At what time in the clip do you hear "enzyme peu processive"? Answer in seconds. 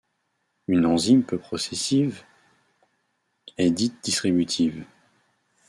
0.87-2.23